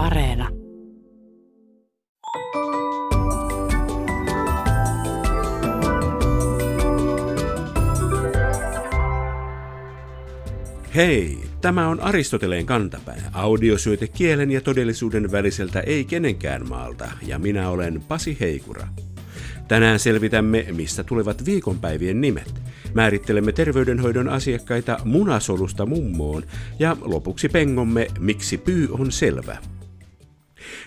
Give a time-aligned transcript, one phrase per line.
[0.00, 0.48] Areena.
[10.94, 17.68] Hei, tämä on Aristoteleen kantapää, audiosyöte kielen ja todellisuuden väliseltä ei kenenkään maalta, ja minä
[17.70, 18.88] olen Pasi Heikura.
[19.68, 22.54] Tänään selvitämme, mistä tulevat viikonpäivien nimet.
[22.94, 26.42] Määrittelemme terveydenhoidon asiakkaita munasolusta mummoon
[26.78, 29.58] ja lopuksi pengomme, miksi pyy on selvä.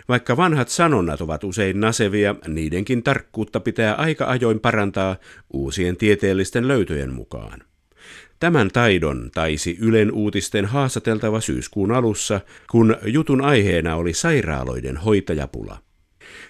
[0.07, 5.15] Vaikka vanhat sanonnat ovat usein nasevia, niidenkin tarkkuutta pitää aika ajoin parantaa
[5.53, 7.59] uusien tieteellisten löytöjen mukaan.
[8.39, 15.77] Tämän taidon taisi Ylen uutisten haastateltava syyskuun alussa, kun jutun aiheena oli sairaaloiden hoitajapula.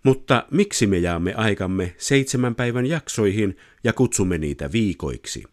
[0.03, 5.43] Mutta miksi me jaamme aikamme seitsemän päivän jaksoihin ja kutsumme niitä viikoiksi?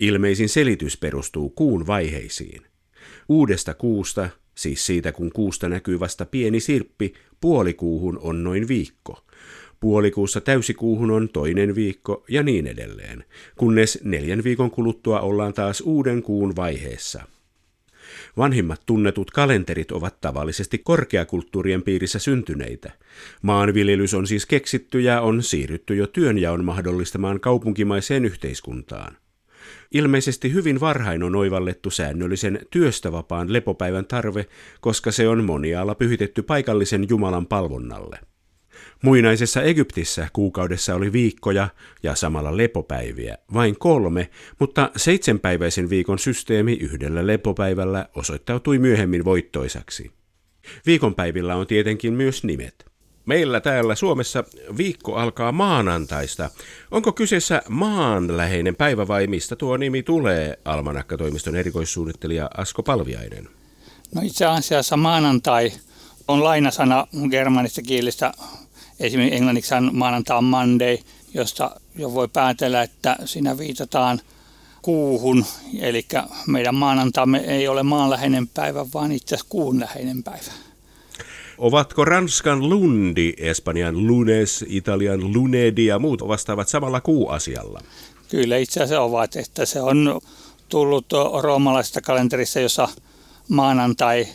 [0.00, 2.62] Ilmeisin selitys perustuu kuun vaiheisiin.
[3.28, 9.24] Uudesta kuusta, siis siitä kun kuusta näkyy vasta pieni sirppi, puolikuuhun on noin viikko.
[9.80, 13.24] Puolikuussa täysikuuhun on toinen viikko ja niin edelleen,
[13.56, 17.22] kunnes neljän viikon kuluttua ollaan taas uuden kuun vaiheessa–
[18.36, 22.92] Vanhimmat tunnetut kalenterit ovat tavallisesti korkeakulttuurien piirissä syntyneitä.
[23.42, 29.16] Maanviljelys on siis keksitty ja on siirrytty jo työnjaon mahdollistamaan kaupunkimaiseen yhteiskuntaan.
[29.92, 34.46] Ilmeisesti hyvin varhain on oivallettu säännöllisen työstä vapaan lepopäivän tarve,
[34.80, 38.18] koska se on monialla pyhitetty paikallisen Jumalan palvonnalle.
[39.04, 41.68] Muinaisessa Egyptissä kuukaudessa oli viikkoja
[42.02, 50.10] ja samalla lepopäiviä, vain kolme, mutta seitsemänpäiväisen viikon systeemi yhdellä lepopäivällä osoittautui myöhemmin voittoisaksi.
[50.86, 52.86] Viikonpäivillä on tietenkin myös nimet.
[53.26, 54.44] Meillä täällä Suomessa
[54.76, 56.50] viikko alkaa maanantaista.
[56.90, 63.48] Onko kyseessä maanläheinen päivä vai mistä tuo nimi tulee, Almanakka-toimiston erikoissuunnittelija Asko Palviainen?
[64.14, 65.72] No itse asiassa maanantai
[66.28, 68.32] on lainasana germanista kielistä
[69.00, 70.98] Esimerkiksi englanniksi on maanantai on Monday,
[71.34, 74.20] josta jo voi päätellä, että siinä viitataan
[74.82, 75.44] kuuhun.
[75.80, 76.06] Eli
[76.46, 80.52] meidän maanantamme ei ole maanläheinen päivä, vaan itse asiassa kuunläheinen päivä.
[81.58, 87.80] Ovatko Ranskan lundi, Espanjan lunes, Italian lunedi ja muut vastaavat samalla kuuasialla?
[88.28, 90.20] Kyllä itse asiassa ovat, että se on
[90.68, 91.06] tullut
[91.42, 92.88] roomalaisesta kalenterissa, jossa
[93.48, 94.26] maanantai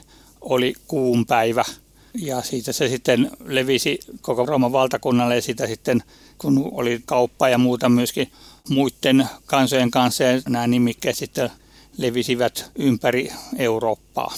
[0.41, 1.65] oli kuun päivä–
[2.13, 6.03] ja siitä se sitten levisi koko Rooman valtakunnalle ja sitä sitten,
[6.37, 8.31] kun oli kauppa ja muuta myöskin
[8.69, 11.49] muiden kansojen kanssa, ja nämä nimikkeet sitten
[11.97, 14.33] levisivät ympäri Eurooppaa.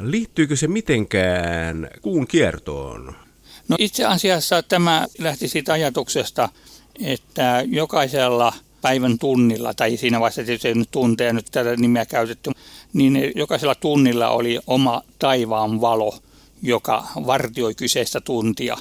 [0.00, 3.14] Liittyykö se mitenkään kuun kiertoon?
[3.68, 6.48] No itse asiassa tämä lähti siitä ajatuksesta,
[7.04, 8.52] että jokaisella
[8.82, 12.50] päivän tunnilla, tai siinä vaiheessa tietysti ei nyt tunteja nyt tätä nimeä käytetty,
[12.92, 16.14] niin jokaisella tunnilla oli oma taivaan valo–
[16.62, 18.76] joka vartioi kyseistä tuntia.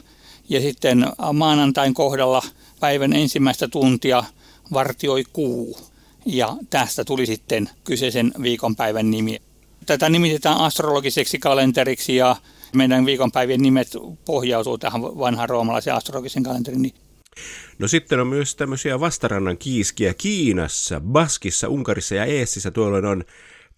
[0.49, 2.41] Ja sitten maanantain kohdalla
[2.79, 4.23] päivän ensimmäistä tuntia
[4.73, 5.77] vartioi kuu.
[6.25, 9.41] Ja tästä tuli sitten kyseisen viikonpäivän nimi.
[9.85, 12.35] Tätä nimitetään astrologiseksi kalenteriksi ja
[12.75, 13.87] meidän viikonpäivien nimet
[14.25, 16.93] pohjautuu tähän vanhaan roomalaisen astrologisen kalenterin.
[17.79, 22.71] No sitten on myös tämmöisiä vastarannan kiiskiä Kiinassa, Baskissa, Unkarissa ja Eestissä.
[22.71, 23.23] Tuolla on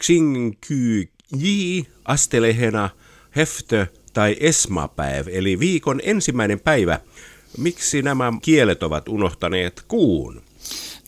[0.04, 2.90] Xingqi, Astelehena,
[3.36, 7.00] Heftö tai Esmapäev, eli viikon ensimmäinen päivä.
[7.58, 10.42] Miksi nämä kielet ovat unohtaneet kuun?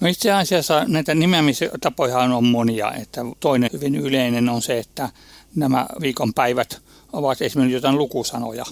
[0.02, 2.94] No itse asiassa näitä nimeämistapoja on monia.
[2.94, 5.10] Että toinen hyvin yleinen on se, että
[5.56, 6.82] nämä viikonpäivät
[7.14, 8.66] ovat esimerkiksi jotain lukusanoja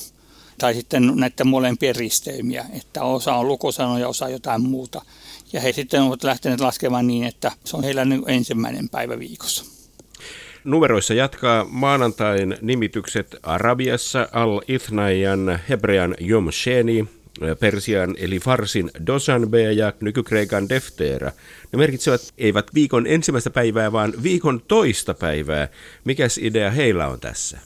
[0.58, 5.02] tai sitten näiden molempien risteymiä, että osa on lukusanoja, osa jotain muuta.
[5.54, 9.66] Ja he sitten ovat lähteneet laskemaan niin, että se on heillä ensimmäinen päivä viikossa.
[10.64, 17.08] Numeroissa jatkaa maanantain nimitykset Arabiassa al-Ithnajan, hebrean Yom Sheni,
[17.60, 21.32] Persian eli Farsin Dosanbe ja nykykreikan Deftera.
[21.72, 25.68] Ne merkitsevät eivät viikon ensimmäistä päivää, vaan viikon toista päivää.
[26.04, 27.60] Mikäs idea heillä on tässä?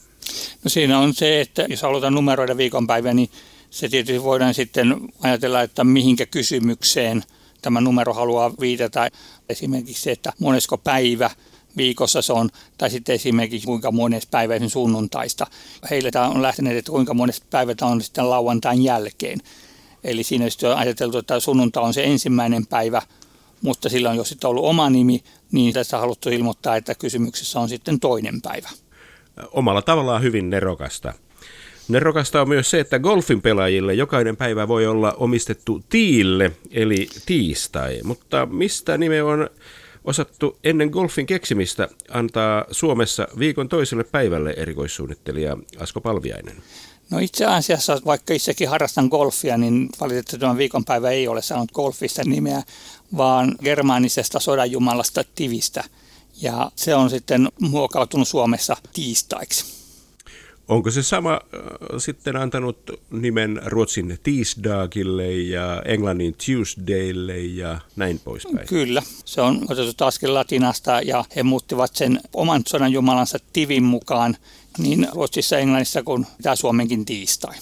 [0.64, 3.30] No siinä on se, että jos halutaan numeroida viikonpäivä, niin
[3.70, 7.22] se tietysti voidaan sitten ajatella, että mihinkä kysymykseen
[7.62, 9.08] tämä numero haluaa viitata.
[9.48, 11.30] Esimerkiksi se, että monesko päivä
[11.76, 15.46] viikossa se on, tai sitten esimerkiksi kuinka mones päivä sunnuntaista.
[15.90, 19.38] Heille tämä on lähtenyt, että kuinka mones päivä tämä on sitten lauantain jälkeen.
[20.04, 23.02] Eli siinä on ajateltu, että sunnuntai on se ensimmäinen päivä,
[23.62, 27.60] mutta sillä on jo sitten ollut oma nimi, niin tässä on haluttu ilmoittaa, että kysymyksessä
[27.60, 28.68] on sitten toinen päivä.
[29.52, 31.12] Omalla tavallaan hyvin nerokasta.
[31.88, 38.00] Nerokasta on myös se, että golfin pelaajille jokainen päivä voi olla omistettu tiille, eli tiistai.
[38.04, 39.50] Mutta mistä nime on
[40.06, 46.62] osattu ennen golfin keksimistä antaa Suomessa viikon toiselle päivälle erikoissuunnittelija Asko Palviainen?
[47.10, 52.22] No itse asiassa, vaikka itsekin harrastan golfia, niin valitettavasti tämän viikonpäivä ei ole saanut golfista
[52.24, 52.62] nimeä,
[53.16, 55.84] vaan germaanisesta sodanjumalasta Tivistä.
[56.42, 59.85] Ja se on sitten muokautunut Suomessa tiistaiksi.
[60.68, 61.60] Onko se sama äh,
[61.98, 62.78] sitten antanut
[63.10, 68.66] nimen Ruotsin Tiisdagille ja Englannin Tuesdaylle ja näin poispäin?
[68.68, 74.36] Kyllä, se on otettu askel latinasta ja he muuttivat sen oman sodan jumalansa Tivin mukaan
[74.78, 77.54] niin Ruotsissa, Englannissa kuin tämä Suomenkin tiistai.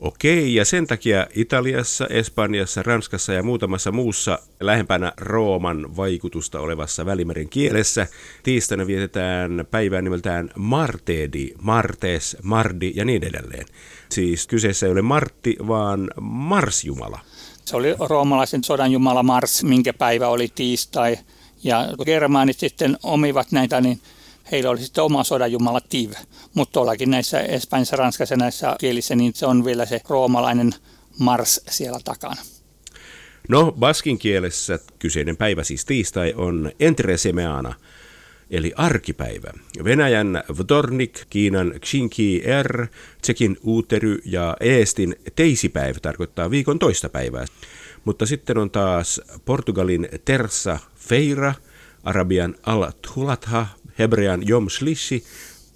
[0.00, 7.48] Okei, ja sen takia Italiassa, Espanjassa, Ranskassa ja muutamassa muussa lähempänä Rooman vaikutusta olevassa välimeren
[7.48, 8.06] kielessä
[8.42, 13.66] tiistaina vietetään päivää nimeltään Martedi, Martes, Mardi ja niin edelleen.
[14.08, 17.20] Siis kyseessä ei ole Martti, vaan Marsjumala.
[17.64, 21.18] Se oli roomalaisen sodan jumala Mars, minkä päivä oli tiistai.
[21.62, 24.00] Ja germaanit sitten omivat näitä, niin
[24.52, 26.12] heillä oli sitten oma sodanjumala Tiv.
[26.54, 30.70] Mutta tuollakin näissä Espanjassa, Ranskassa näissä kielissä, niin se on vielä se roomalainen
[31.18, 32.42] Mars siellä takana.
[33.48, 37.74] No, baskin kielessä kyseinen päivä, siis tiistai, on Entresemeana,
[38.50, 39.50] eli arkipäivä.
[39.84, 42.86] Venäjän Vtornik, Kiinan Xinki R,
[43.22, 47.44] Tsekin Uutery ja Eestin teisipäivä tarkoittaa viikon toista päivää.
[48.04, 51.54] Mutta sitten on taas Portugalin Tersa Feira,
[52.04, 53.66] Arabian Al-Tulatha,
[53.98, 55.24] hebrean Yom Shlishi,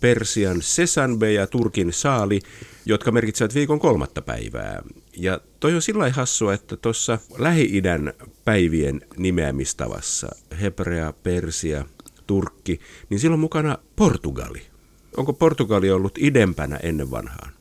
[0.01, 2.41] Persian Sesanbe ja Turkin Saali,
[2.87, 4.83] jotka merkitsevät viikon kolmatta päivää.
[5.17, 8.13] Ja toi on sillä hassua, että tuossa Lähi-idän
[8.45, 10.29] päivien nimeämistavassa,
[10.61, 11.85] hebrea, Persia,
[12.27, 12.81] Turkki,
[13.11, 14.63] niin silloin mukana Portugali.
[15.17, 17.53] Onko Portugali ollut idempänä ennen vanhaan?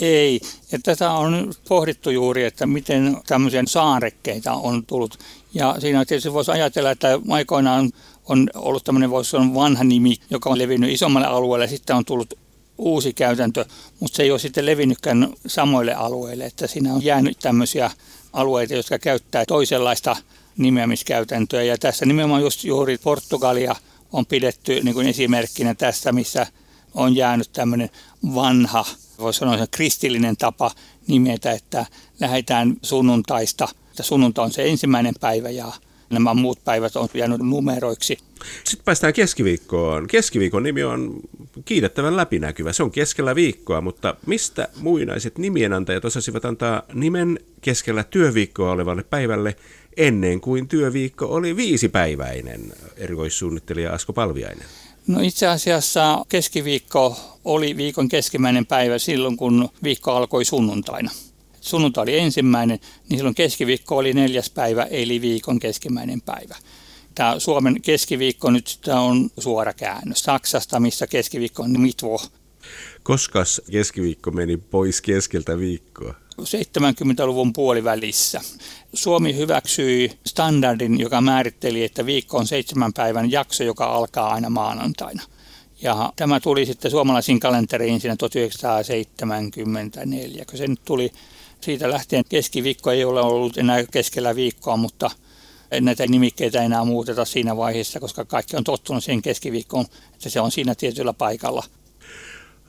[0.00, 0.40] Ei.
[0.72, 5.18] Ja tätä on pohdittu juuri, että miten tämmöisiä saarekkeita on tullut.
[5.54, 7.90] Ja siinä tietysti voisi ajatella, että aikoinaan
[8.28, 11.68] on ollut tämmöinen, voisi sanoa vanha nimi, joka on levinnyt isommalle alueelle.
[11.68, 12.34] Sitten on tullut
[12.78, 13.64] uusi käytäntö,
[14.00, 16.44] mutta se ei ole sitten levinnytkään samoille alueille.
[16.44, 17.90] Että siinä on jäänyt tämmöisiä
[18.32, 20.16] alueita, jotka käyttää toisenlaista
[20.58, 21.62] nimeämiskäytäntöä.
[21.62, 23.76] Ja tässä nimenomaan just juuri Portugalia
[24.12, 26.46] on pidetty niin kuin esimerkkinä tästä, missä
[26.94, 27.90] on jäänyt tämmöinen
[28.34, 28.84] vanha,
[29.18, 30.70] voisi sanoa kristillinen tapa
[31.06, 31.86] nimetä, että
[32.20, 33.68] lähdetään sunnuntaista.
[33.90, 35.72] Että sunnuntai on se ensimmäinen päivä ja
[36.10, 38.18] Nämä muut päivät on jäänyt numeroiksi.
[38.64, 40.06] Sitten päästään keskiviikkoon.
[40.06, 41.20] Keskiviikon nimi on
[41.64, 42.72] kiitettävän läpinäkyvä.
[42.72, 49.56] Se on keskellä viikkoa, mutta mistä muinaiset nimienantajat osasivat antaa nimen keskellä työviikkoa olevalle päivälle
[49.96, 54.66] ennen kuin työviikko oli viisipäiväinen, erikoissuunnittelija Asko Palviainen?
[55.06, 61.10] No itse asiassa keskiviikko oli viikon keskimmäinen päivä silloin, kun viikko alkoi sunnuntaina
[61.66, 66.56] sunnuntai oli ensimmäinen, niin silloin keskiviikko oli neljäs päivä, eli viikon keskimmäinen päivä.
[67.14, 72.22] Tämä Suomen keskiviikko nyt tämä on suora käännös Saksasta, missä keskiviikko on mitvo.
[73.02, 76.14] Koska keskiviikko meni pois keskeltä viikkoa?
[76.42, 78.40] 70-luvun puolivälissä.
[78.94, 85.22] Suomi hyväksyi standardin, joka määritteli, että viikko on seitsemän päivän jakso, joka alkaa aina maanantaina.
[85.82, 91.12] Ja tämä tuli sitten suomalaisiin kalenteriin siinä 1974, kun se nyt tuli
[91.66, 95.10] siitä lähtien keskiviikko ei ole ollut enää keskellä viikkoa, mutta
[95.80, 100.50] näitä nimikkeitä enää muuteta siinä vaiheessa, koska kaikki on tottunut siihen keskiviikkoon, että se on
[100.50, 101.64] siinä tietyllä paikalla.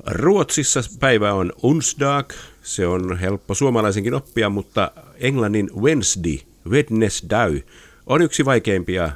[0.06, 6.38] Ruotsissa päivä on onsdag, se on helppo suomalaisenkin oppia, mutta englannin Wednesday,
[6.70, 7.62] Wednesday,
[8.06, 9.12] on yksi vaikeimpia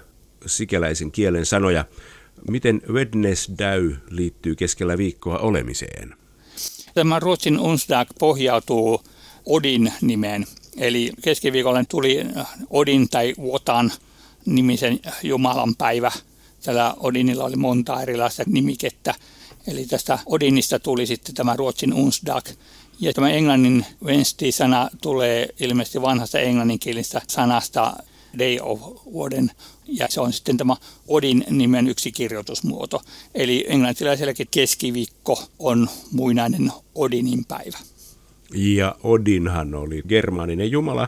[0.46, 1.86] sikäläisen kielen sanoja.
[2.50, 6.16] Miten Wednesday liittyy keskellä viikkoa olemiseen?
[6.94, 9.02] Tämä Ruotsin Onsdag pohjautuu
[9.46, 10.46] Odin nimeen.
[10.78, 12.26] Eli keskiviikolla tuli
[12.70, 13.92] Odin tai Wotan
[14.46, 16.12] nimisen Jumalan päivä.
[16.64, 19.16] Tällä Odinilla oli monta erilaista nimikettä.
[19.68, 22.46] Eli tästä Odinista tuli sitten tämä Ruotsin Onsdag.
[23.00, 27.94] Ja tämä englannin Wednesday-sana tulee ilmeisesti vanhasta englanninkielistä sanasta
[28.40, 28.82] Day of
[29.14, 29.52] Odin,
[29.88, 30.76] ja se on sitten tämä
[31.08, 33.02] Odin nimen yksi kirjoitusmuoto.
[33.36, 37.78] Eli englantilaisellekin keskiviikko on muinainen Odinin päivä.
[38.56, 41.08] Ja Odinhan oli germaaninen jumala,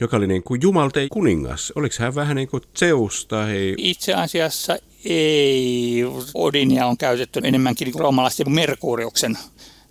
[0.00, 1.72] joka oli niin kuin jumalten kuningas.
[1.76, 3.74] Oliko hän vähän niin kuin Zeus tai...
[3.76, 6.04] Itse asiassa ei.
[6.34, 9.38] Odinia on käytetty enemmänkin roomalaisten Merkuriuksen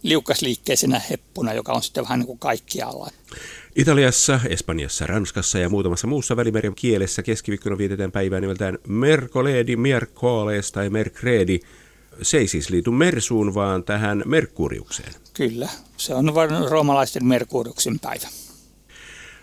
[0.03, 3.09] liukkasliikkeisenä heppuna, joka on sitten vähän niin kuin kaikkialla.
[3.75, 10.89] Italiassa, Espanjassa, Ranskassa ja muutamassa muussa välimeren kielessä keskiviikkona vietetään päivää nimeltään Mercoledi, Mercoles tai
[10.89, 11.59] Mercredi.
[12.21, 15.13] Se ei siis liity Mersuun, vaan tähän Merkuriukseen.
[15.33, 18.27] Kyllä, se on vain roomalaisten Merkuriuksen päivä.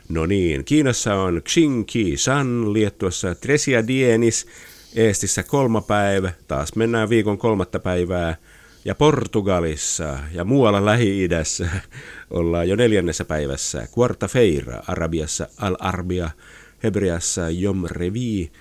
[0.09, 4.47] No niin, Kiinassa on Xinki San, Liettuassa Tresia Dienis,
[4.95, 8.37] Eestissä kolma päivä, taas mennään viikon kolmatta päivää–
[8.85, 11.69] ja Portugalissa ja muualla Lähi-idässä
[12.31, 13.88] ollaan jo neljännessä päivässä.
[13.99, 16.31] Quarta Feira, Arabiassa Al-Arbia,
[16.83, 18.52] Hebreassa Yom Revi,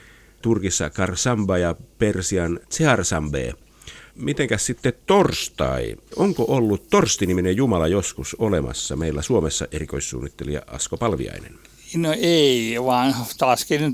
[0.41, 3.53] Turkissa Karsamba ja Persian Tseharsambe.
[4.15, 5.95] Mitenkäs sitten torstai?
[6.15, 11.59] Onko ollut torstiniminen Jumala joskus olemassa meillä Suomessa erikoissuunnittelija Asko Palviainen?
[11.95, 13.93] No ei, vaan taaskin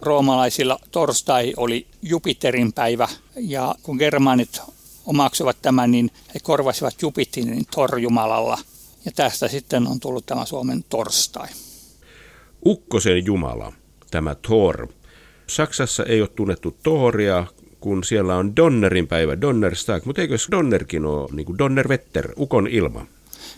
[0.00, 4.60] roomalaisilla torstai oli Jupiterin päivä ja kun germanit
[5.06, 8.58] omaksuvat tämän, niin he korvasivat Jupitinin torjumalalla.
[9.04, 11.48] Ja tästä sitten on tullut tämä Suomen torstai.
[12.66, 13.72] Ukkosen jumala,
[14.10, 14.88] tämä Thor.
[15.46, 17.46] Saksassa ei ole tunnettu Thoria,
[17.86, 23.06] kun siellä on Donnerin päivä, Donnerstag, mutta eikö Donnerkin ole niin kuin Donnerwetter, ukon ilma?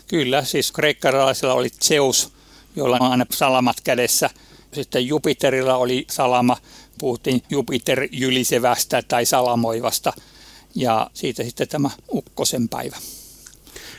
[0.07, 2.33] Kyllä, siis kreikkalaisilla oli Zeus,
[2.75, 4.29] jolla on aina salamat kädessä.
[4.71, 6.57] Sitten Jupiterilla oli salama,
[6.99, 10.13] puhuttiin Jupiter jylisevästä tai salamoivasta
[10.75, 12.97] ja siitä sitten tämä Ukkosen päivä.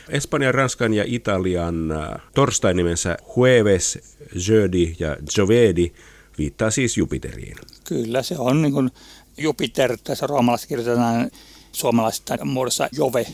[0.09, 3.99] Espanjan, Ranskan ja Italian äh, torstai nimensä Jueves,
[4.47, 5.91] Jeudi ja Jovedi
[6.37, 7.57] viittaa siis Jupiteriin.
[7.83, 8.91] Kyllä, se on niin kuin
[9.41, 11.31] Jupiter, tässä roomalaisessa kirjoitetaan
[11.71, 13.27] suomalaisessa muodossa Jove,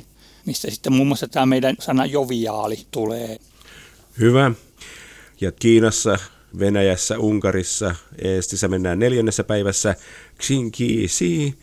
[0.46, 3.38] mistä sitten muun muassa tämä meidän sana joviaali tulee.
[4.20, 4.52] Hyvä.
[5.42, 6.18] Ja Kiinassa,
[6.60, 9.96] Venäjässä, Unkarissa, Eestissä mennään neljännessä päivässä
[10.40, 11.58] Xinki Si,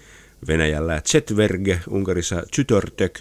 [0.47, 3.21] Venäjällä Chetverg, Unkarissa Czütörtök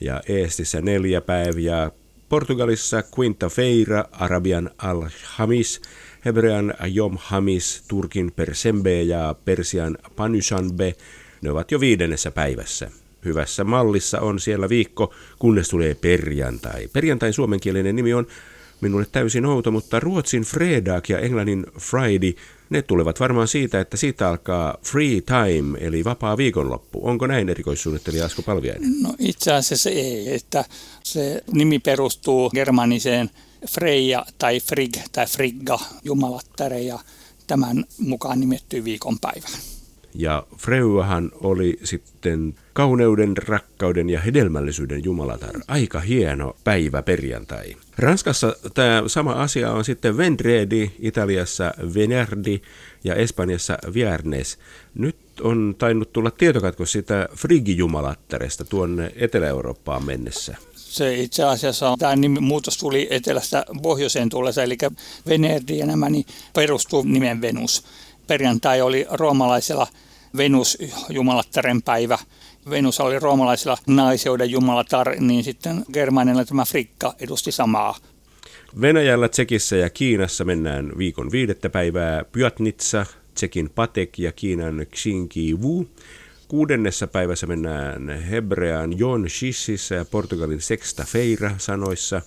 [0.00, 1.90] ja Eestissä neljä päivää.
[2.28, 5.80] Portugalissa Quinta Feira, Arabian Al-Hamis,
[6.24, 10.94] Hebrean Yom Hamis, Turkin Persembe ja Persian Panushanbe.
[11.42, 12.90] Ne ovat jo viidennessä päivässä.
[13.24, 16.88] Hyvässä mallissa on siellä viikko, kunnes tulee perjantai.
[16.92, 18.26] Perjantain suomenkielinen nimi on
[18.80, 22.32] minulle täysin outo, mutta ruotsin fredag ja englannin friday,
[22.70, 27.00] ne tulevat varmaan siitä, että siitä alkaa free time, eli vapaa viikonloppu.
[27.02, 29.02] Onko näin erikoissuunnittelija Asko Palviainen?
[29.02, 30.64] No itse asiassa ei, että
[31.02, 33.30] se nimi perustuu germaniseen
[33.70, 36.98] Freja tai Frig tai Frigga, jumalattare, ja
[37.46, 39.58] tämän mukaan nimettyy viikonpäivään.
[40.14, 45.60] Ja Freuahan oli sitten kauneuden, rakkauden ja hedelmällisyyden jumalatar.
[45.68, 47.76] Aika hieno päivä perjantai.
[47.98, 52.62] Ranskassa tämä sama asia on sitten Vendredi, Italiassa Venerdi
[53.04, 54.58] ja Espanjassa Viernes.
[54.94, 60.56] Nyt on tainnut tulla tietokatko sitä Frigi-jumalattaresta tuonne Etelä-Eurooppaan mennessä
[60.94, 64.78] se itse asiassa on, tämä nimi, muutos tuli etelästä pohjoiseen tullessa, eli
[65.28, 67.84] Venerdi ja nämä niin perustuu nimen Venus.
[68.26, 69.86] Perjantai oli roomalaisella
[70.36, 72.18] Venus jumalattaren päivä.
[72.70, 77.96] Venus oli roomalaisilla naiseuden jumalatar, niin sitten germaanilla tämä Frikka edusti samaa.
[78.80, 85.86] Venäjällä, Tsekissä ja Kiinassa mennään viikon viidettä päivää Pyatnitsa, Tsekin Patek ja Kiinan Xinki Wu.
[86.48, 92.22] Kuudennessa päivässä mennään hebrean Jon Shississä ja Portugalin Sexta Feira sanoissa.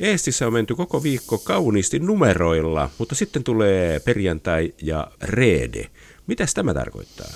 [0.00, 5.90] Eestissä on menty koko viikko kauniisti numeroilla, mutta sitten tulee perjantai ja reede.
[6.26, 7.32] Mitäs tämä tarkoittaa?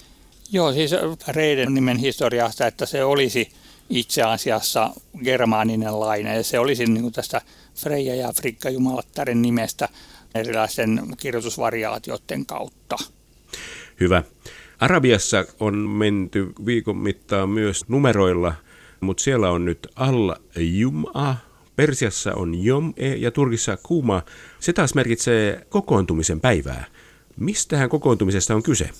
[0.52, 0.90] Joo, siis
[1.28, 3.48] Reiden nimen historiasta, että se olisi
[3.90, 4.90] itse asiassa
[5.24, 6.36] germaaninen laine.
[6.36, 7.40] Ja se olisi niin kuin tästä
[7.74, 9.88] Freja ja Frikka Jumalattaren nimestä
[10.36, 12.96] erilaisten kirjoitusvariaatioiden kautta.
[14.00, 14.22] Hyvä.
[14.80, 18.54] Arabiassa on menty viikon mittaan myös numeroilla,
[19.00, 21.34] mutta siellä on nyt alla Jum'a,
[21.76, 24.22] Persiassa on Jom e ja Turkissa Kuma.
[24.60, 26.84] Se taas merkitsee kokoontumisen päivää.
[27.36, 28.90] Mistähän kokoontumisesta on kyse?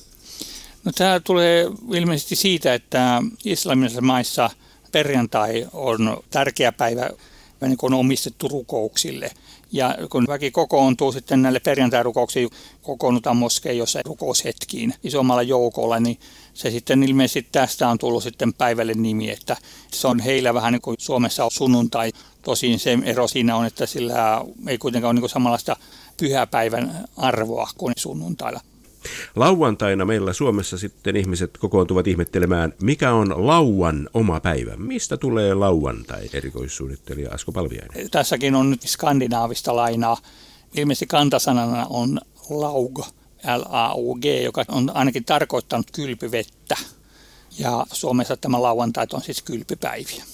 [0.84, 4.50] No, tämä tulee ilmeisesti siitä, että islamilaisissa maissa
[4.92, 7.10] perjantai on tärkeä päivä,
[7.60, 9.30] niin kuin on omistettu rukouksille.
[9.72, 12.50] Ja kun väki kokoontuu sitten näille perjantai-rukouksiin,
[12.82, 16.18] kokoonnutaan moskeijossa rukoushetkiin isommalla joukolla, niin
[16.54, 19.56] se sitten ilmeisesti tästä on tullut sitten päivälle nimi, että
[19.92, 22.12] se on heillä vähän niin kuin Suomessa on sunnuntai.
[22.42, 25.76] Tosin se ero siinä on, että sillä ei kuitenkaan ole niin kuin samanlaista
[26.16, 28.60] pyhäpäivän arvoa kuin sunnuntailla.
[29.36, 34.76] Lauantaina meillä Suomessa sitten ihmiset kokoontuvat ihmettelemään, mikä on lauan oma päivä.
[34.76, 38.10] Mistä tulee lauantai, erikoissuunnittelija Asko Palviainen?
[38.10, 40.16] Tässäkin on nyt skandinaavista lainaa.
[40.74, 42.20] Ilmeisesti kantasanana on
[42.50, 42.98] laug,
[43.56, 46.76] L-A-U-G, joka on ainakin tarkoittanut kylpyvettä.
[47.58, 50.24] Ja Suomessa tämä lauantai on siis kylpypäiviä.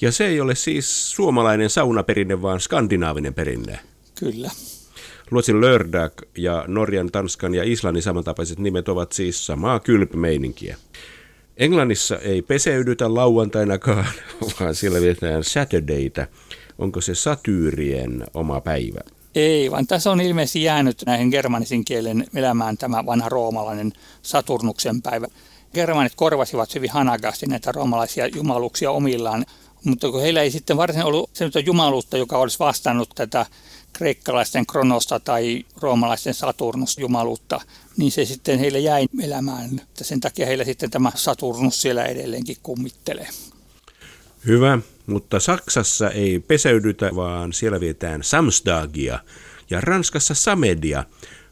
[0.00, 3.78] Ja se ei ole siis suomalainen saunaperinne, vaan skandinaavinen perinne.
[4.14, 4.50] Kyllä.
[5.28, 10.76] Ruotsin lördag ja Norjan, Tanskan ja Islannin samantapaiset nimet ovat siis samaa kylpymeininkiä.
[11.56, 14.06] Englannissa ei peseydytä lauantainakaan,
[14.60, 16.26] vaan siellä vietetään Saturdayta.
[16.78, 19.00] Onko se satyyrien oma päivä?
[19.34, 25.26] Ei, vaan tässä on ilmeisesti jäänyt näihin germanisin kielen elämään tämä vanha roomalainen Saturnuksen päivä.
[25.74, 29.44] Germanit korvasivat hyvin hanakasti näitä roomalaisia jumaluksia omillaan,
[29.84, 33.46] mutta kun heillä ei sitten varsinaisesti ollut sellaista jumaluutta, joka olisi vastannut tätä
[33.94, 37.60] kreikkalaisten kronosta tai roomalaisten Saturnus-jumaluutta,
[37.96, 39.80] niin se sitten heille jäi elämään.
[39.94, 43.28] Sen takia heillä sitten tämä Saturnus siellä edelleenkin kummittelee.
[44.46, 49.18] Hyvä, mutta Saksassa ei peseydytä, vaan siellä vietään Samstagia
[49.70, 51.04] ja Ranskassa Samedia.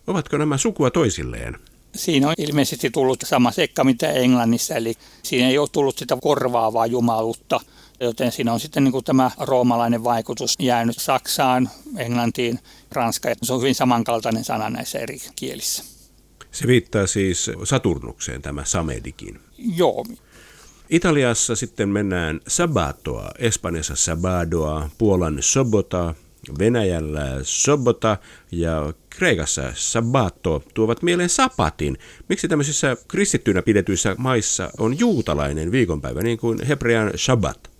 [0.07, 1.59] Ovatko nämä sukua toisilleen?
[1.95, 6.87] Siinä on ilmeisesti tullut sama sekka mitä Englannissa, eli siinä ei ole tullut sitä korvaavaa
[6.87, 7.61] jumaluutta,
[8.01, 12.59] joten siinä on sitten niin kuin tämä roomalainen vaikutus jäänyt Saksaan, Englantiin,
[12.93, 13.37] Ranskaan.
[13.43, 15.85] Se on hyvin samankaltainen sana näissä eri kielissä.
[16.51, 19.41] Se viittaa siis Saturnukseen tämä Samedikin.
[19.59, 20.05] Joo.
[20.91, 26.15] Italiassa sitten mennään sabatoa, Espanjassa sabadoa, Puolan sobota,
[26.59, 28.17] Venäjällä sobota
[28.51, 31.99] ja Kreikassa sabato tuovat mieleen sapatin.
[32.29, 37.72] Miksi tämmöisissä kristittynä pidetyissä maissa on juutalainen viikonpäivä niin kuin hebrean shabbat?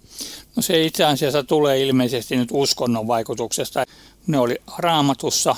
[0.57, 3.85] No se itse asiassa tulee ilmeisesti nyt uskonnon vaikutuksesta.
[4.27, 5.57] Ne oli raamatussa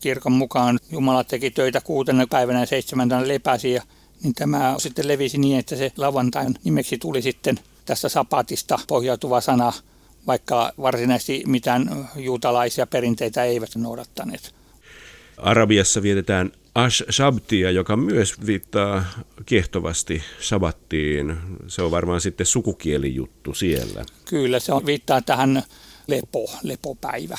[0.00, 3.82] kirkon mukaan Jumala teki töitä kuutena päivänä ja seitsemäntenä lepäsi ja
[4.22, 9.72] niin tämä sitten levisi niin, että se lavantain nimeksi tuli sitten tästä sapatista pohjautuva sana,
[10.26, 14.54] vaikka varsinaisesti mitään juutalaisia perinteitä eivät noudattaneet.
[15.36, 19.04] Arabiassa vietetään Ash-Shabtia, joka myös viittaa
[19.46, 21.36] kiehtovasti sabattiin.
[21.66, 24.04] Se on varmaan sitten sukukielijuttu siellä.
[24.24, 25.62] Kyllä, se on, viittaa tähän
[26.06, 27.38] lepo, lepopäivä.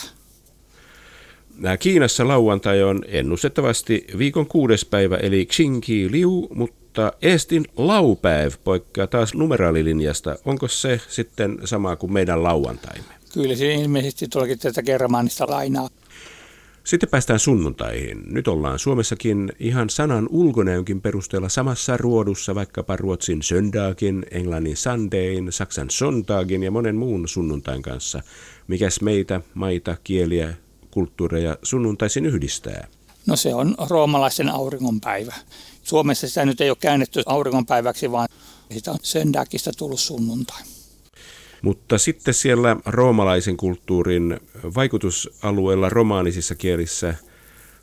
[1.79, 9.33] Kiinassa lauantai on ennustettavasti viikon kuudes päivä, eli Xingqi Liu, mutta Estin laupäiv poikkeaa taas
[9.33, 10.35] numeraalilinjasta.
[10.45, 13.13] Onko se sitten sama kuin meidän lauantaimme?
[13.33, 15.89] Kyllä se ilmeisesti tuollakin tätä germaanista lainaa.
[16.83, 18.23] Sitten päästään sunnuntaihin.
[18.25, 25.89] Nyt ollaan Suomessakin ihan sanan ulkonäönkin perusteella samassa ruodussa vaikkapa Ruotsin söndagin, Englannin Sundayn, Saksan
[25.89, 28.21] Sonntagin ja monen muun sunnuntain kanssa.
[28.67, 30.53] Mikäs meitä, maita, kieliä,
[30.91, 32.87] kulttuureja sunnuntaisin yhdistää?
[33.25, 35.33] No se on roomalaisen auringonpäivä.
[35.83, 38.27] Suomessa sitä nyt ei ole käännetty auringonpäiväksi, vaan
[38.71, 40.61] sitä on söndagista tullut sunnuntai.
[41.61, 44.39] Mutta sitten siellä roomalaisen kulttuurin
[44.75, 47.15] vaikutusalueella romaanisissa kielissä,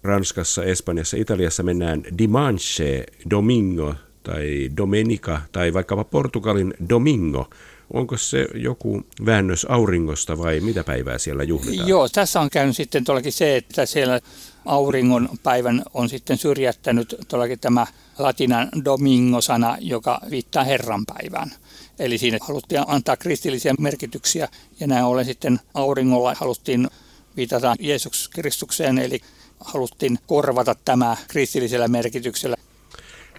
[0.02, 7.50] Ranskassa, Espanjassa, Italiassa mennään dimanche, domingo tai domenica tai vaikkapa Portugalin domingo.
[7.92, 11.88] Onko se joku väännös auringosta vai mitä päivää siellä juhlitaan?
[11.88, 14.20] Joo, tässä on käynyt sitten tuollakin se, että siellä
[14.64, 17.86] auringon päivän on sitten syrjättänyt tuollakin tämä
[18.18, 21.50] latinan domingo-sana, joka viittaa Herran päivään.
[21.98, 24.48] Eli siinä haluttiin antaa kristillisiä merkityksiä
[24.80, 26.88] ja näin ollen sitten auringolla haluttiin
[27.36, 29.20] viitata Jeesus Kristukseen, eli
[29.60, 32.56] haluttiin korvata tämä kristillisellä merkityksellä.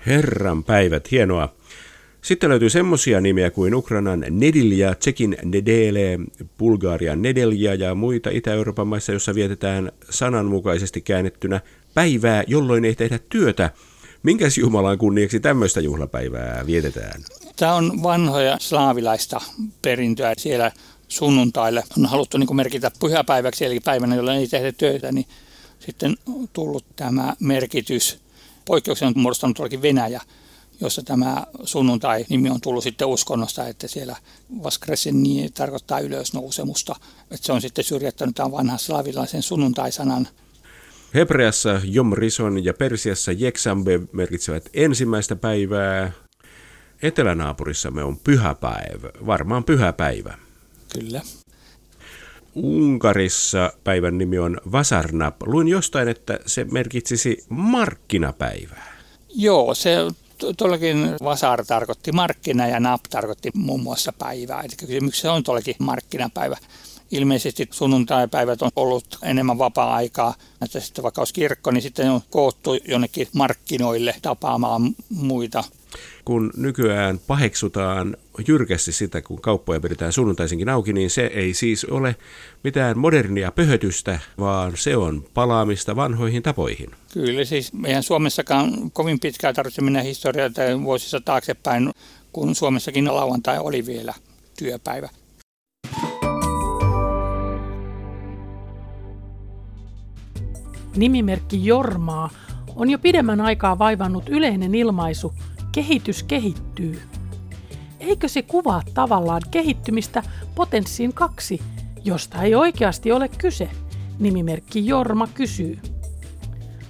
[0.06, 1.54] Herran päivät, hienoa.
[2.22, 6.20] Sitten löytyy semmoisia nimiä kuin Ukrainan Nedilja, Tsekin Nedele,
[6.58, 11.62] Bulgarian Nedelja ja muita Itä-Euroopan maissa, jossa vietetään sananmukaisesti käännettynä
[11.93, 13.70] päivää, jolloin ei tehdä työtä.
[14.24, 17.24] Minkäs Jumalan kunniaksi tämmöistä juhlapäivää vietetään?
[17.56, 19.42] Tämä on vanhoja slaavilaista
[19.82, 20.72] perintöä siellä
[21.08, 21.84] sunnuntaille.
[21.98, 25.26] On haluttu niin merkitä pyhäpäiväksi, eli päivänä, jolloin ei tehdä töitä, niin
[25.80, 28.20] sitten on tullut tämä merkitys.
[28.66, 30.22] Poikkeuksen on muodostanut tuollakin Venäjä,
[30.82, 34.16] jossa tämä sunnuntai-nimi on tullut sitten uskonnosta, että siellä
[34.64, 36.96] Vaskresin niin tarkoittaa ylösnousemusta.
[37.32, 40.28] Että se on sitten syrjättänyt tämän vanhan slavilaisen sunnuntaisanan.
[41.13, 46.12] Hebreassa Jom Rison ja Persiassa Jeksambe merkitsevät ensimmäistä päivää,
[47.02, 50.38] etelänaapurissamme on pyhäpäivä, varmaan pyhäpäivä.
[50.93, 51.22] Kyllä.
[52.56, 55.36] Unkarissa päivän nimi on Vasarnap.
[55.46, 58.98] Luin jostain, että se merkitsisi markkinapäivää.
[59.36, 59.96] Joo, se
[60.58, 64.62] tuollakin Vasar tarkoitti markkina ja Nap tarkoitti muun muassa päivää.
[64.62, 66.58] Eli kysymyksessä on tuollakin markkinapäivä.
[67.12, 72.78] Ilmeisesti sunnuntaipäivät on ollut enemmän vapaa-aikaa, että sitten vaikka olisi kirkko, niin sitten on koottu
[72.88, 75.63] jonnekin markkinoille tapaamaan muita
[76.26, 78.17] kun nykyään paheksutaan
[78.48, 82.15] jyrkästi sitä, kun kauppoja pidetään sunnuntaisinkin auki, niin se ei siis ole
[82.63, 86.91] mitään modernia pöhötystä, vaan se on palaamista vanhoihin tapoihin.
[87.13, 91.91] Kyllä, siis meidän Suomessakaan kovin pitkään tarvitse mennä historiaa tai vuosissa taaksepäin,
[92.34, 94.13] kun Suomessakin lauantai oli vielä
[94.58, 95.10] työpäivä.
[100.98, 102.30] Nimimerkki Jormaa
[102.76, 105.34] on jo pidemmän aikaa vaivannut yleinen ilmaisu–
[105.78, 107.02] kehitys kehittyy.
[108.00, 110.24] Eikö se kuvaa tavallaan kehittymistä
[110.56, 111.62] potenssiin kaksi,
[112.04, 113.70] josta ei oikeasti ole kyse?
[114.20, 115.80] Nimimerkki Jorma kysyy.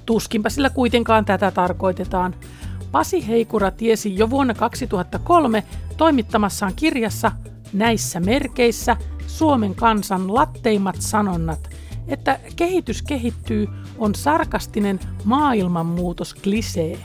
[0.05, 2.35] Tuskinpa sillä kuitenkaan tätä tarkoitetaan.
[2.91, 5.63] Pasi Heikura tiesi jo vuonna 2003
[5.97, 7.31] toimittamassaan kirjassa
[7.73, 11.69] Näissä merkeissä Suomen kansan latteimmat sanonnat,
[12.07, 13.67] että kehitys kehittyy
[13.97, 16.99] on sarkastinen maailmanmuutos klisee.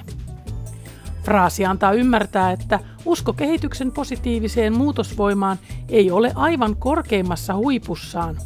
[1.22, 8.36] Fraasi antaa ymmärtää, että usko kehityksen positiiviseen muutosvoimaan ei ole aivan korkeimmassa huipussaan.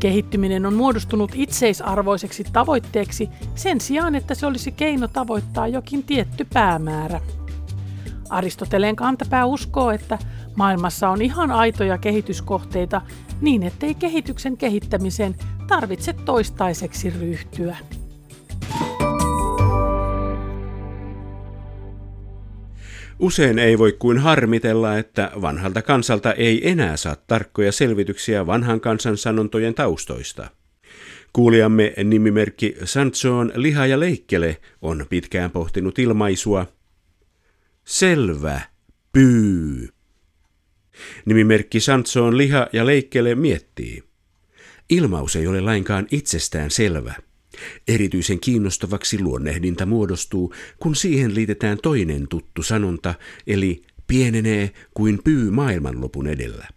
[0.00, 7.20] Kehittyminen on muodostunut itseisarvoiseksi tavoitteeksi sen sijaan, että se olisi keino tavoittaa jokin tietty päämäärä.
[8.30, 10.18] Aristoteleen kantapää uskoo, että
[10.58, 13.02] maailmassa on ihan aitoja kehityskohteita
[13.40, 15.34] niin, ettei kehityksen kehittämiseen
[15.66, 17.76] tarvitse toistaiseksi ryhtyä.
[23.18, 29.16] Usein ei voi kuin harmitella, että vanhalta kansalta ei enää saa tarkkoja selvityksiä vanhan kansan
[29.16, 30.50] sanontojen taustoista.
[31.32, 36.66] Kuulijamme nimimerkki Santsoon liha ja leikkele on pitkään pohtinut ilmaisua
[37.84, 38.60] Selvä,
[39.12, 39.97] pyy.
[41.24, 44.02] Nimimerkki Santsoon liha ja leikkele miettii.
[44.90, 47.14] Ilmaus ei ole lainkaan itsestään selvä–
[47.88, 53.14] Erityisen kiinnostavaksi luonnehdinta muodostuu, kun siihen liitetään toinen tuttu sanonta,
[53.46, 56.68] eli pienenee kuin pyy maailmanlopun edellä.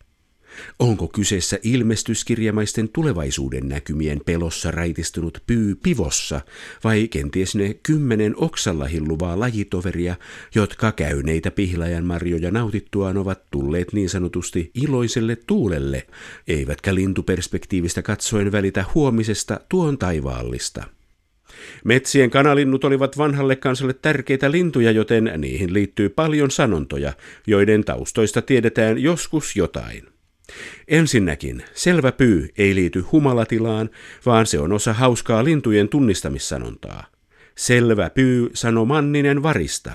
[0.79, 6.41] Onko kyseessä ilmestyskirjamaisten tulevaisuuden näkymien pelossa raitistunut pyy pivossa
[6.83, 10.15] vai kenties ne kymmenen oksalla hilluvaa lajitoveria,
[10.55, 16.07] jotka käyneitä pihlajan marjoja nautittuaan ovat tulleet niin sanotusti iloiselle tuulelle,
[16.47, 20.83] eivätkä lintuperspektiivistä katsoen välitä huomisesta tuon taivaallista?
[21.83, 27.13] Metsien kanalinnut olivat vanhalle kansalle tärkeitä lintuja, joten niihin liittyy paljon sanontoja,
[27.47, 30.07] joiden taustoista tiedetään joskus jotain.
[30.87, 33.89] Ensinnäkin, selvä pyy ei liity humalatilaan,
[34.25, 37.05] vaan se on osa hauskaa lintujen tunnistamissanontaa.
[37.57, 39.91] Selvä pyy sano Manninen varista.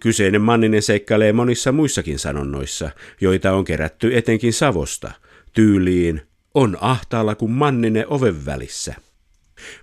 [0.00, 5.12] Kyseinen Manninen seikkailee monissa muissakin sanonnoissa, joita on kerätty etenkin Savosta,
[5.52, 6.20] tyyliin
[6.54, 8.94] on ahtaalla kuin Manninen oven välissä.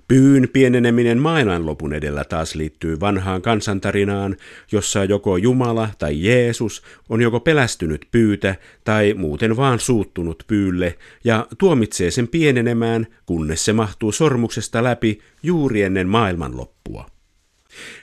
[0.07, 4.37] Pyyn pieneneminen maailmanlopun edellä taas liittyy vanhaan kansantarinaan,
[4.71, 11.47] jossa joko Jumala tai Jeesus on joko pelästynyt pyytä tai muuten vaan suuttunut pyylle ja
[11.57, 17.05] tuomitsee sen pienenemään, kunnes se mahtuu sormuksesta läpi juuri ennen maailmanloppua.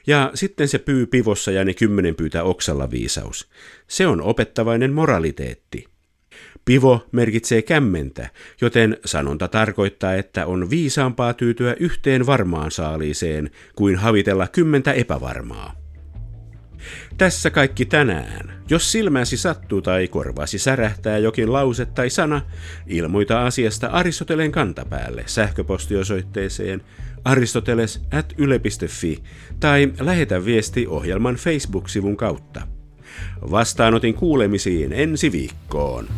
[0.06, 3.48] Ja sitten se pyy pivossa ja ne kymmenen pyytä oksalla viisaus.
[3.88, 5.84] Se on opettavainen moraliteetti–
[6.64, 14.48] Pivo merkitsee kämmentä, joten sanonta tarkoittaa, että on viisaampaa tyytyä yhteen varmaan saaliiseen kuin havitella
[14.48, 15.74] kymmentä epävarmaa.
[17.18, 18.62] Tässä kaikki tänään.
[18.70, 22.42] Jos silmäsi sattuu tai korvasi särähtää jokin lause tai sana,
[22.86, 26.82] ilmoita asiasta Aristoteleen kantapäälle sähköpostiosoitteeseen
[27.24, 29.22] aristoteles at yle.fi
[29.60, 32.62] tai lähetä viesti ohjelman Facebook-sivun kautta.
[33.50, 36.08] Vastaanotin kuulemisiin ensi viikkoon.